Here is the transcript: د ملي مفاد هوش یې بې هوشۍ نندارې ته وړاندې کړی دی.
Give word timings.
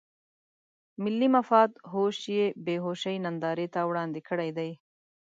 د 0.95 0.97
ملي 1.03 1.27
مفاد 1.35 1.71
هوش 1.91 2.17
یې 2.35 2.45
بې 2.65 2.75
هوشۍ 2.85 3.15
نندارې 3.25 3.67
ته 3.73 3.79
وړاندې 3.89 4.21
کړی 4.29 4.49
دی. 4.57 4.71